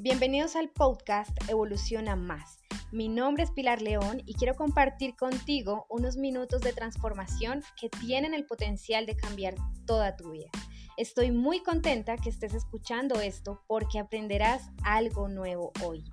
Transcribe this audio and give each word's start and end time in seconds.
Bienvenidos 0.00 0.54
al 0.54 0.68
podcast 0.68 1.30
Evoluciona 1.48 2.14
Más. 2.14 2.60
Mi 2.92 3.08
nombre 3.08 3.42
es 3.42 3.50
Pilar 3.50 3.82
León 3.82 4.22
y 4.26 4.34
quiero 4.34 4.54
compartir 4.54 5.16
contigo 5.16 5.86
unos 5.88 6.16
minutos 6.16 6.60
de 6.60 6.72
transformación 6.72 7.64
que 7.76 7.88
tienen 7.88 8.32
el 8.32 8.46
potencial 8.46 9.06
de 9.06 9.16
cambiar 9.16 9.56
toda 9.86 10.14
tu 10.14 10.30
vida. 10.30 10.50
Estoy 10.96 11.32
muy 11.32 11.64
contenta 11.64 12.16
que 12.16 12.30
estés 12.30 12.54
escuchando 12.54 13.20
esto 13.20 13.64
porque 13.66 13.98
aprenderás 13.98 14.70
algo 14.84 15.26
nuevo 15.26 15.72
hoy, 15.84 16.04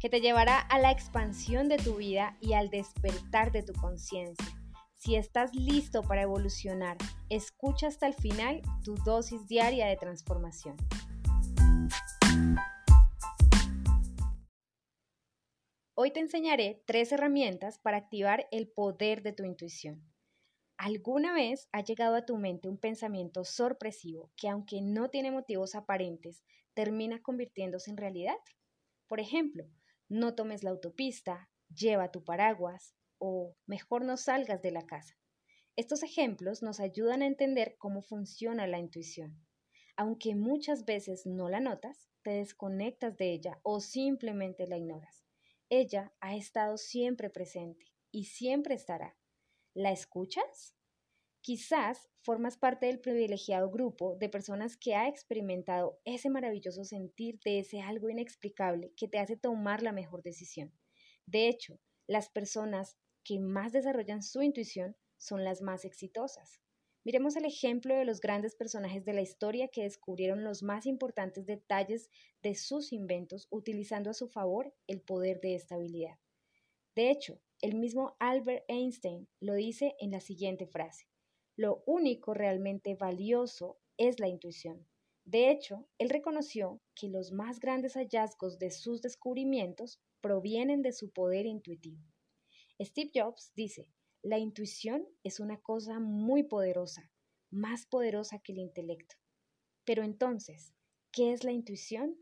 que 0.00 0.10
te 0.10 0.20
llevará 0.20 0.58
a 0.58 0.78
la 0.78 0.90
expansión 0.90 1.70
de 1.70 1.78
tu 1.78 1.96
vida 1.96 2.36
y 2.42 2.52
al 2.52 2.68
despertar 2.68 3.52
de 3.52 3.62
tu 3.62 3.72
conciencia. 3.72 4.46
Si 4.96 5.16
estás 5.16 5.54
listo 5.54 6.02
para 6.02 6.20
evolucionar, 6.20 6.98
escucha 7.30 7.86
hasta 7.86 8.06
el 8.06 8.12
final 8.12 8.60
tu 8.84 8.96
dosis 8.96 9.46
diaria 9.46 9.86
de 9.86 9.96
transformación. 9.96 10.76
Hoy 16.02 16.12
te 16.12 16.20
enseñaré 16.20 16.82
tres 16.86 17.12
herramientas 17.12 17.78
para 17.78 17.98
activar 17.98 18.48
el 18.52 18.70
poder 18.70 19.22
de 19.22 19.34
tu 19.34 19.44
intuición. 19.44 20.02
¿Alguna 20.78 21.34
vez 21.34 21.68
ha 21.72 21.84
llegado 21.84 22.14
a 22.14 22.24
tu 22.24 22.38
mente 22.38 22.70
un 22.70 22.78
pensamiento 22.78 23.44
sorpresivo 23.44 24.32
que 24.34 24.48
aunque 24.48 24.80
no 24.80 25.10
tiene 25.10 25.30
motivos 25.30 25.74
aparentes, 25.74 26.42
termina 26.72 27.20
convirtiéndose 27.20 27.90
en 27.90 27.98
realidad? 27.98 28.38
Por 29.08 29.20
ejemplo, 29.20 29.68
no 30.08 30.34
tomes 30.34 30.62
la 30.62 30.70
autopista, 30.70 31.50
lleva 31.68 32.10
tu 32.10 32.24
paraguas 32.24 32.94
o 33.18 33.54
mejor 33.66 34.02
no 34.02 34.16
salgas 34.16 34.62
de 34.62 34.70
la 34.70 34.86
casa. 34.86 35.18
Estos 35.76 36.02
ejemplos 36.02 36.62
nos 36.62 36.80
ayudan 36.80 37.20
a 37.20 37.26
entender 37.26 37.76
cómo 37.76 38.00
funciona 38.00 38.66
la 38.66 38.78
intuición. 38.78 39.38
Aunque 39.98 40.34
muchas 40.34 40.86
veces 40.86 41.26
no 41.26 41.50
la 41.50 41.60
notas, 41.60 42.08
te 42.22 42.30
desconectas 42.30 43.18
de 43.18 43.34
ella 43.34 43.60
o 43.62 43.80
simplemente 43.80 44.66
la 44.66 44.78
ignoras. 44.78 45.19
Ella 45.72 46.12
ha 46.20 46.34
estado 46.34 46.76
siempre 46.76 47.30
presente 47.30 47.86
y 48.10 48.24
siempre 48.24 48.74
estará. 48.74 49.16
¿La 49.72 49.92
escuchas? 49.92 50.74
Quizás 51.42 52.10
formas 52.22 52.58
parte 52.58 52.86
del 52.86 52.98
privilegiado 52.98 53.70
grupo 53.70 54.16
de 54.16 54.28
personas 54.28 54.76
que 54.76 54.96
ha 54.96 55.06
experimentado 55.06 56.00
ese 56.04 56.28
maravilloso 56.28 56.82
sentir 56.82 57.38
de 57.44 57.60
ese 57.60 57.82
algo 57.82 58.10
inexplicable 58.10 58.92
que 58.96 59.06
te 59.06 59.20
hace 59.20 59.36
tomar 59.36 59.84
la 59.84 59.92
mejor 59.92 60.24
decisión. 60.24 60.76
De 61.24 61.48
hecho, 61.48 61.78
las 62.08 62.28
personas 62.30 62.96
que 63.22 63.38
más 63.38 63.70
desarrollan 63.70 64.24
su 64.24 64.42
intuición 64.42 64.96
son 65.18 65.44
las 65.44 65.62
más 65.62 65.84
exitosas. 65.84 66.60
Miremos 67.02 67.34
el 67.36 67.46
ejemplo 67.46 67.94
de 67.94 68.04
los 68.04 68.20
grandes 68.20 68.54
personajes 68.54 69.04
de 69.06 69.14
la 69.14 69.22
historia 69.22 69.68
que 69.68 69.84
descubrieron 69.84 70.44
los 70.44 70.62
más 70.62 70.84
importantes 70.84 71.46
detalles 71.46 72.10
de 72.42 72.54
sus 72.54 72.92
inventos 72.92 73.48
utilizando 73.50 74.10
a 74.10 74.14
su 74.14 74.28
favor 74.28 74.74
el 74.86 75.00
poder 75.00 75.40
de 75.40 75.54
esta 75.54 75.76
habilidad. 75.76 76.18
De 76.94 77.10
hecho, 77.10 77.40
el 77.62 77.76
mismo 77.76 78.16
Albert 78.18 78.64
Einstein 78.68 79.28
lo 79.40 79.54
dice 79.54 79.94
en 79.98 80.10
la 80.10 80.20
siguiente 80.20 80.66
frase. 80.66 81.06
Lo 81.56 81.82
único 81.86 82.34
realmente 82.34 82.94
valioso 82.94 83.78
es 83.96 84.20
la 84.20 84.28
intuición. 84.28 84.86
De 85.24 85.50
hecho, 85.50 85.88
él 85.98 86.10
reconoció 86.10 86.80
que 86.94 87.08
los 87.08 87.32
más 87.32 87.60
grandes 87.60 87.94
hallazgos 87.94 88.58
de 88.58 88.70
sus 88.70 89.00
descubrimientos 89.00 90.00
provienen 90.20 90.82
de 90.82 90.92
su 90.92 91.10
poder 91.10 91.46
intuitivo. 91.46 92.02
Steve 92.80 93.10
Jobs 93.14 93.52
dice, 93.54 93.88
la 94.22 94.38
intuición 94.38 95.06
es 95.22 95.40
una 95.40 95.60
cosa 95.60 95.98
muy 95.98 96.42
poderosa, 96.42 97.10
más 97.50 97.86
poderosa 97.86 98.38
que 98.38 98.52
el 98.52 98.58
intelecto. 98.58 99.16
Pero 99.84 100.02
entonces, 100.02 100.74
¿qué 101.10 101.32
es 101.32 101.42
la 101.42 101.52
intuición? 101.52 102.16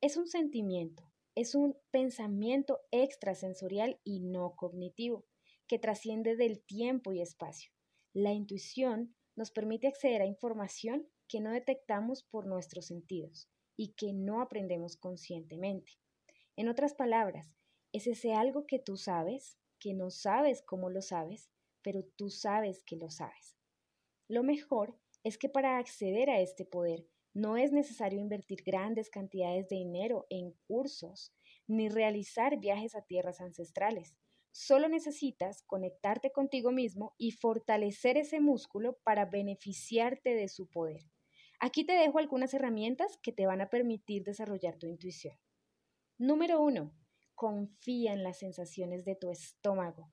Es 0.00 0.16
un 0.16 0.26
sentimiento, 0.26 1.10
es 1.34 1.54
un 1.54 1.76
pensamiento 1.90 2.80
extrasensorial 2.90 3.98
y 4.04 4.20
no 4.20 4.54
cognitivo, 4.54 5.26
que 5.66 5.78
trasciende 5.78 6.36
del 6.36 6.62
tiempo 6.62 7.12
y 7.12 7.22
espacio. 7.22 7.72
La 8.12 8.32
intuición 8.32 9.14
nos 9.36 9.50
permite 9.50 9.86
acceder 9.86 10.20
a 10.20 10.26
información 10.26 11.08
que 11.28 11.40
no 11.40 11.52
detectamos 11.52 12.24
por 12.24 12.46
nuestros 12.46 12.86
sentidos 12.86 13.48
y 13.76 13.94
que 13.94 14.12
no 14.12 14.42
aprendemos 14.42 14.96
conscientemente. 14.96 15.92
En 16.56 16.68
otras 16.68 16.94
palabras, 16.94 17.54
es 17.92 18.06
ese 18.06 18.34
algo 18.34 18.66
que 18.66 18.78
tú 18.78 18.96
sabes, 18.96 19.58
que 19.80 19.94
no 19.94 20.10
sabes 20.10 20.62
cómo 20.62 20.90
lo 20.90 21.02
sabes, 21.02 21.50
pero 21.82 22.04
tú 22.16 22.30
sabes 22.30 22.84
que 22.84 22.96
lo 22.96 23.10
sabes. 23.10 23.56
Lo 24.28 24.44
mejor 24.44 24.96
es 25.24 25.38
que 25.38 25.48
para 25.48 25.78
acceder 25.78 26.30
a 26.30 26.40
este 26.40 26.64
poder 26.64 27.06
no 27.34 27.56
es 27.56 27.72
necesario 27.72 28.20
invertir 28.20 28.62
grandes 28.64 29.10
cantidades 29.10 29.68
de 29.68 29.76
dinero 29.76 30.26
en 30.30 30.52
cursos 30.66 31.32
ni 31.66 31.88
realizar 31.88 32.58
viajes 32.58 32.94
a 32.94 33.02
tierras 33.02 33.40
ancestrales. 33.40 34.16
Solo 34.52 34.88
necesitas 34.88 35.62
conectarte 35.62 36.32
contigo 36.32 36.72
mismo 36.72 37.14
y 37.18 37.30
fortalecer 37.30 38.16
ese 38.16 38.40
músculo 38.40 38.98
para 39.04 39.26
beneficiarte 39.26 40.34
de 40.34 40.48
su 40.48 40.68
poder. 40.68 41.02
Aquí 41.60 41.84
te 41.84 41.92
dejo 41.92 42.18
algunas 42.18 42.52
herramientas 42.54 43.18
que 43.22 43.32
te 43.32 43.46
van 43.46 43.60
a 43.60 43.68
permitir 43.68 44.24
desarrollar 44.24 44.76
tu 44.76 44.86
intuición. 44.86 45.38
Número 46.18 46.60
uno, 46.60 46.92
confía 47.40 48.12
en 48.12 48.22
las 48.22 48.36
sensaciones 48.36 49.06
de 49.06 49.14
tu 49.14 49.30
estómago. 49.30 50.12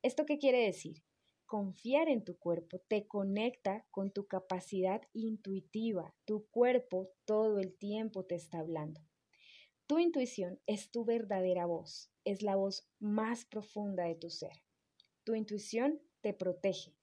¿Esto 0.00 0.24
qué 0.24 0.38
quiere 0.38 0.64
decir? 0.64 1.02
Confiar 1.44 2.08
en 2.08 2.22
tu 2.22 2.38
cuerpo 2.38 2.78
te 2.86 3.08
conecta 3.08 3.84
con 3.90 4.12
tu 4.12 4.28
capacidad 4.28 5.02
intuitiva. 5.12 6.14
Tu 6.24 6.46
cuerpo 6.50 7.10
todo 7.24 7.58
el 7.58 7.76
tiempo 7.76 8.26
te 8.26 8.36
está 8.36 8.60
hablando. 8.60 9.00
Tu 9.88 9.98
intuición 9.98 10.60
es 10.66 10.92
tu 10.92 11.04
verdadera 11.04 11.66
voz, 11.66 12.12
es 12.24 12.42
la 12.42 12.54
voz 12.54 12.88
más 13.00 13.44
profunda 13.44 14.04
de 14.04 14.14
tu 14.14 14.30
ser. 14.30 14.62
Tu 15.24 15.34
intuición 15.34 16.00
te 16.20 16.32
protege. 16.32 16.94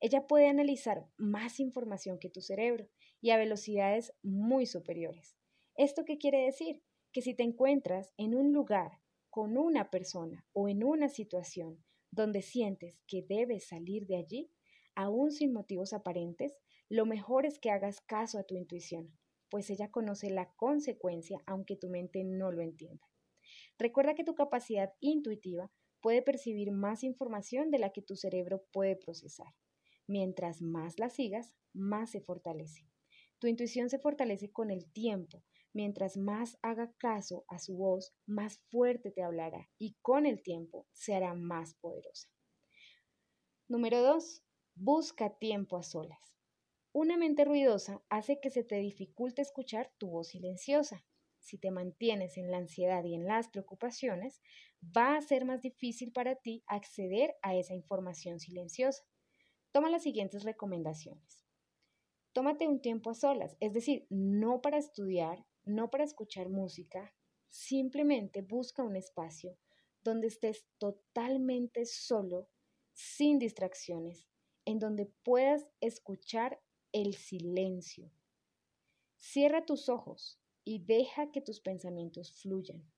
Ella 0.00 0.26
puede 0.26 0.48
analizar 0.48 1.08
más 1.16 1.58
información 1.58 2.18
que 2.18 2.28
tu 2.28 2.42
cerebro 2.42 2.86
y 3.22 3.30
a 3.30 3.38
velocidades 3.38 4.12
muy 4.22 4.66
superiores. 4.66 5.38
¿Esto 5.74 6.04
qué 6.04 6.18
quiere 6.18 6.44
decir? 6.44 6.82
Que 7.12 7.22
si 7.22 7.32
te 7.32 7.44
encuentras 7.44 8.12
en 8.18 8.34
un 8.34 8.52
lugar 8.52 9.01
con 9.32 9.58
una 9.58 9.90
persona 9.90 10.46
o 10.52 10.68
en 10.68 10.84
una 10.84 11.08
situación 11.08 11.82
donde 12.12 12.42
sientes 12.42 13.02
que 13.08 13.26
debes 13.28 13.66
salir 13.66 14.06
de 14.06 14.18
allí, 14.18 14.52
aún 14.94 15.32
sin 15.32 15.52
motivos 15.52 15.92
aparentes, 15.92 16.60
lo 16.88 17.04
mejor 17.04 17.46
es 17.46 17.58
que 17.58 17.70
hagas 17.70 18.00
caso 18.00 18.38
a 18.38 18.44
tu 18.44 18.54
intuición 18.54 19.18
pues 19.52 19.68
ella 19.68 19.90
conoce 19.90 20.30
la 20.30 20.50
consecuencia 20.54 21.42
aunque 21.44 21.76
tu 21.76 21.90
mente 21.90 22.24
no 22.24 22.50
lo 22.50 22.62
entienda. 22.62 23.06
Recuerda 23.78 24.14
que 24.14 24.24
tu 24.24 24.34
capacidad 24.34 24.94
intuitiva 24.98 25.70
puede 26.00 26.22
percibir 26.22 26.72
más 26.72 27.04
información 27.04 27.70
de 27.70 27.78
la 27.78 27.90
que 27.90 28.00
tu 28.00 28.16
cerebro 28.16 28.64
puede 28.72 28.96
procesar. 28.96 29.52
Mientras 30.06 30.62
más 30.62 30.98
la 30.98 31.10
sigas, 31.10 31.54
más 31.74 32.12
se 32.12 32.22
fortalece. 32.22 32.91
Tu 33.42 33.48
intuición 33.48 33.90
se 33.90 33.98
fortalece 33.98 34.52
con 34.52 34.70
el 34.70 34.86
tiempo. 34.92 35.42
Mientras 35.72 36.16
más 36.16 36.60
haga 36.62 36.92
caso 36.96 37.44
a 37.48 37.58
su 37.58 37.76
voz, 37.76 38.14
más 38.24 38.60
fuerte 38.70 39.10
te 39.10 39.24
hablará 39.24 39.68
y 39.78 39.96
con 40.00 40.26
el 40.26 40.44
tiempo 40.44 40.86
se 40.92 41.16
hará 41.16 41.34
más 41.34 41.74
poderosa. 41.74 42.28
Número 43.66 44.00
2. 44.00 44.44
Busca 44.76 45.36
tiempo 45.40 45.76
a 45.76 45.82
solas. 45.82 46.36
Una 46.92 47.16
mente 47.16 47.44
ruidosa 47.44 48.00
hace 48.10 48.38
que 48.38 48.50
se 48.50 48.62
te 48.62 48.76
dificulte 48.76 49.42
escuchar 49.42 49.92
tu 49.98 50.10
voz 50.10 50.28
silenciosa. 50.28 51.04
Si 51.40 51.58
te 51.58 51.72
mantienes 51.72 52.36
en 52.36 52.48
la 52.48 52.58
ansiedad 52.58 53.02
y 53.02 53.16
en 53.16 53.26
las 53.26 53.48
preocupaciones, 53.48 54.40
va 54.96 55.16
a 55.16 55.20
ser 55.20 55.46
más 55.46 55.62
difícil 55.62 56.12
para 56.12 56.36
ti 56.36 56.62
acceder 56.68 57.34
a 57.42 57.56
esa 57.56 57.74
información 57.74 58.38
silenciosa. 58.38 59.02
Toma 59.72 59.90
las 59.90 60.04
siguientes 60.04 60.44
recomendaciones. 60.44 61.42
Tómate 62.32 62.66
un 62.66 62.80
tiempo 62.80 63.10
a 63.10 63.14
solas, 63.14 63.56
es 63.60 63.74
decir, 63.74 64.06
no 64.08 64.62
para 64.62 64.78
estudiar, 64.78 65.44
no 65.64 65.90
para 65.90 66.04
escuchar 66.04 66.48
música, 66.48 67.14
simplemente 67.48 68.40
busca 68.40 68.82
un 68.82 68.96
espacio 68.96 69.58
donde 70.02 70.28
estés 70.28 70.66
totalmente 70.78 71.84
solo, 71.84 72.48
sin 72.94 73.38
distracciones, 73.38 74.28
en 74.64 74.78
donde 74.78 75.06
puedas 75.22 75.68
escuchar 75.80 76.60
el 76.92 77.14
silencio. 77.14 78.10
Cierra 79.18 79.64
tus 79.64 79.88
ojos 79.88 80.40
y 80.64 80.84
deja 80.84 81.30
que 81.30 81.40
tus 81.40 81.60
pensamientos 81.60 82.32
fluyan. 82.40 82.90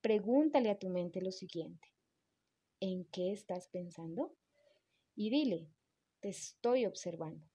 Pregúntale 0.00 0.70
a 0.70 0.78
tu 0.78 0.88
mente 0.88 1.20
lo 1.20 1.30
siguiente. 1.30 1.88
¿En 2.80 3.04
qué 3.06 3.32
estás 3.32 3.68
pensando? 3.68 4.36
Y 5.14 5.30
dile, 5.30 5.70
te 6.20 6.30
estoy 6.30 6.86
observando. 6.86 7.53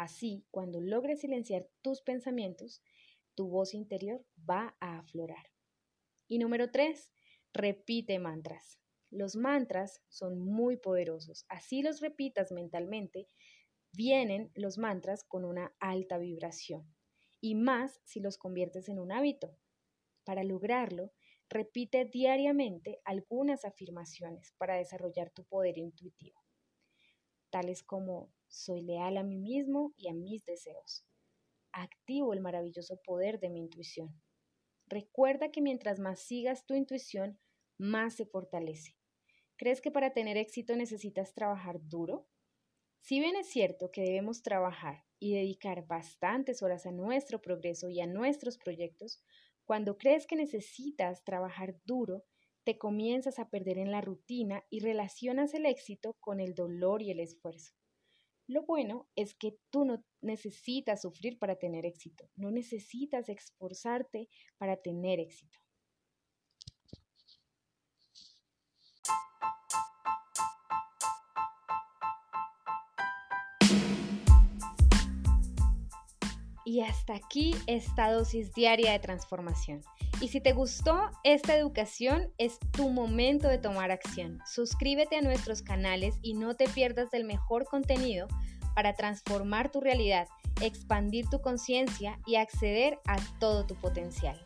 Así, 0.00 0.46
cuando 0.50 0.80
logres 0.80 1.20
silenciar 1.20 1.68
tus 1.82 2.00
pensamientos, 2.00 2.82
tu 3.34 3.50
voz 3.50 3.74
interior 3.74 4.24
va 4.48 4.74
a 4.80 4.98
aflorar. 4.98 5.52
Y 6.26 6.38
número 6.38 6.70
tres, 6.70 7.12
repite 7.52 8.18
mantras. 8.18 8.80
Los 9.10 9.36
mantras 9.36 10.00
son 10.08 10.38
muy 10.38 10.78
poderosos. 10.78 11.44
Así 11.50 11.82
los 11.82 12.00
repitas 12.00 12.50
mentalmente, 12.50 13.28
vienen 13.92 14.50
los 14.54 14.78
mantras 14.78 15.22
con 15.22 15.44
una 15.44 15.76
alta 15.80 16.16
vibración 16.16 16.90
y 17.38 17.54
más 17.54 18.00
si 18.04 18.20
los 18.20 18.38
conviertes 18.38 18.88
en 18.88 19.00
un 19.00 19.12
hábito. 19.12 19.54
Para 20.24 20.44
lograrlo, 20.44 21.12
repite 21.50 22.06
diariamente 22.06 23.02
algunas 23.04 23.66
afirmaciones 23.66 24.54
para 24.56 24.76
desarrollar 24.76 25.28
tu 25.28 25.44
poder 25.44 25.76
intuitivo, 25.76 26.39
tales 27.50 27.82
como 27.82 28.32
soy 28.48 28.82
leal 28.82 29.16
a 29.16 29.22
mí 29.22 29.38
mismo 29.38 29.92
y 29.96 30.08
a 30.08 30.14
mis 30.14 30.44
deseos. 30.44 31.04
Activo 31.72 32.32
el 32.32 32.40
maravilloso 32.40 33.00
poder 33.02 33.38
de 33.38 33.50
mi 33.50 33.60
intuición. 33.60 34.20
Recuerda 34.86 35.50
que 35.50 35.60
mientras 35.60 36.00
más 36.00 36.20
sigas 36.20 36.66
tu 36.66 36.74
intuición, 36.74 37.38
más 37.78 38.14
se 38.14 38.26
fortalece. 38.26 38.96
¿Crees 39.56 39.80
que 39.80 39.90
para 39.90 40.12
tener 40.12 40.36
éxito 40.36 40.74
necesitas 40.74 41.32
trabajar 41.34 41.80
duro? 41.82 42.26
Si 42.98 43.20
bien 43.20 43.36
es 43.36 43.48
cierto 43.48 43.90
que 43.90 44.02
debemos 44.02 44.42
trabajar 44.42 45.04
y 45.18 45.34
dedicar 45.34 45.86
bastantes 45.86 46.62
horas 46.62 46.86
a 46.86 46.92
nuestro 46.92 47.40
progreso 47.40 47.88
y 47.88 48.00
a 48.00 48.06
nuestros 48.06 48.58
proyectos, 48.58 49.22
cuando 49.64 49.96
crees 49.96 50.26
que 50.26 50.36
necesitas 50.36 51.24
trabajar 51.24 51.76
duro, 51.84 52.24
te 52.70 52.78
comienzas 52.78 53.40
a 53.40 53.50
perder 53.50 53.78
en 53.78 53.90
la 53.90 54.00
rutina 54.00 54.64
y 54.70 54.78
relacionas 54.78 55.54
el 55.54 55.66
éxito 55.66 56.16
con 56.20 56.38
el 56.38 56.54
dolor 56.54 57.02
y 57.02 57.10
el 57.10 57.18
esfuerzo. 57.18 57.74
Lo 58.46 58.64
bueno 58.64 59.08
es 59.16 59.34
que 59.34 59.58
tú 59.70 59.84
no 59.84 60.04
necesitas 60.20 61.02
sufrir 61.02 61.36
para 61.40 61.56
tener 61.56 61.84
éxito, 61.84 62.30
no 62.36 62.52
necesitas 62.52 63.28
esforzarte 63.28 64.28
para 64.56 64.76
tener 64.76 65.18
éxito. 65.18 65.58
Y 76.64 76.82
hasta 76.82 77.16
aquí 77.16 77.52
esta 77.66 78.12
dosis 78.12 78.54
diaria 78.54 78.92
de 78.92 79.00
transformación. 79.00 79.82
Y 80.20 80.28
si 80.28 80.40
te 80.40 80.52
gustó 80.52 81.10
esta 81.24 81.56
educación, 81.56 82.30
es 82.36 82.58
tu 82.72 82.90
momento 82.90 83.48
de 83.48 83.56
tomar 83.56 83.90
acción. 83.90 84.38
Suscríbete 84.46 85.16
a 85.16 85.22
nuestros 85.22 85.62
canales 85.62 86.16
y 86.20 86.34
no 86.34 86.54
te 86.54 86.68
pierdas 86.68 87.10
del 87.10 87.24
mejor 87.24 87.64
contenido 87.64 88.28
para 88.74 88.92
transformar 88.94 89.70
tu 89.70 89.80
realidad, 89.80 90.28
expandir 90.60 91.26
tu 91.30 91.40
conciencia 91.40 92.18
y 92.26 92.36
acceder 92.36 92.98
a 93.06 93.16
todo 93.38 93.64
tu 93.64 93.74
potencial. 93.76 94.38